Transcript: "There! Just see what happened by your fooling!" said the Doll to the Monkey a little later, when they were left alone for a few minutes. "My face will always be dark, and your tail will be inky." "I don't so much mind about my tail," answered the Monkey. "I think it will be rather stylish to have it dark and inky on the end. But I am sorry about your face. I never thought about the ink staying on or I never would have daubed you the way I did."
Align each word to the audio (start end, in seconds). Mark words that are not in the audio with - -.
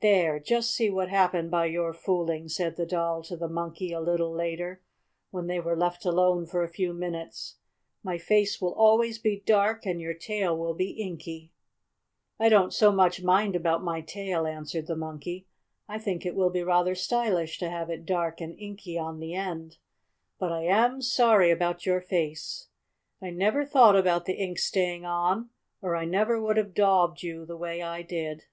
"There! 0.00 0.38
Just 0.40 0.72
see 0.74 0.88
what 0.88 1.10
happened 1.10 1.50
by 1.50 1.66
your 1.66 1.92
fooling!" 1.92 2.48
said 2.48 2.76
the 2.76 2.86
Doll 2.86 3.22
to 3.24 3.36
the 3.36 3.46
Monkey 3.46 3.92
a 3.92 4.00
little 4.00 4.32
later, 4.32 4.80
when 5.30 5.48
they 5.48 5.60
were 5.60 5.76
left 5.76 6.06
alone 6.06 6.46
for 6.46 6.62
a 6.62 6.68
few 6.70 6.94
minutes. 6.94 7.56
"My 8.02 8.16
face 8.16 8.58
will 8.62 8.72
always 8.72 9.18
be 9.18 9.40
dark, 9.44 9.84
and 9.84 10.00
your 10.00 10.14
tail 10.14 10.56
will 10.56 10.72
be 10.72 10.92
inky." 10.92 11.52
"I 12.38 12.48
don't 12.48 12.72
so 12.72 12.90
much 12.90 13.22
mind 13.22 13.54
about 13.54 13.84
my 13.84 14.00
tail," 14.00 14.46
answered 14.46 14.86
the 14.86 14.96
Monkey. 14.96 15.46
"I 15.86 15.98
think 15.98 16.24
it 16.24 16.34
will 16.34 16.48
be 16.48 16.62
rather 16.62 16.94
stylish 16.94 17.58
to 17.58 17.68
have 17.68 17.90
it 17.90 18.06
dark 18.06 18.40
and 18.40 18.58
inky 18.58 18.96
on 18.96 19.20
the 19.20 19.34
end. 19.34 19.76
But 20.38 20.52
I 20.52 20.62
am 20.64 21.02
sorry 21.02 21.50
about 21.50 21.84
your 21.84 22.00
face. 22.00 22.68
I 23.20 23.28
never 23.28 23.66
thought 23.66 23.94
about 23.94 24.24
the 24.24 24.38
ink 24.42 24.58
staying 24.58 25.04
on 25.04 25.50
or 25.82 25.96
I 25.96 26.06
never 26.06 26.40
would 26.40 26.56
have 26.56 26.72
daubed 26.72 27.22
you 27.22 27.44
the 27.44 27.58
way 27.58 27.82
I 27.82 28.00
did." 28.00 28.46